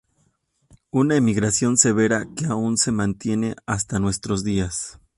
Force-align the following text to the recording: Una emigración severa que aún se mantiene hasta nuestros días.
Una 0.89 1.15
emigración 1.15 1.77
severa 1.77 2.25
que 2.35 2.47
aún 2.47 2.77
se 2.77 2.91
mantiene 2.91 3.55
hasta 3.67 3.99
nuestros 3.99 4.43
días. 4.43 4.99